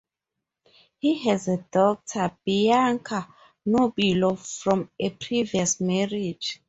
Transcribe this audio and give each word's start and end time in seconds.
He 0.97 1.27
has 1.29 1.47
a 1.47 1.57
daughter, 1.57 2.35
Bianca 2.43 3.31
Nobilo, 3.67 4.35
from 4.35 4.89
a 4.99 5.11
previous 5.11 5.79
marriage. 5.79 6.59